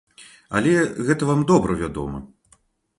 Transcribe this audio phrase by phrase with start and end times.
[0.59, 0.71] Але
[1.09, 2.27] гэта вам добра вядома.